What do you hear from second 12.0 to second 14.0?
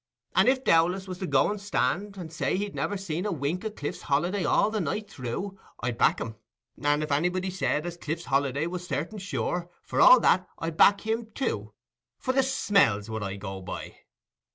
For the smell's what I go by."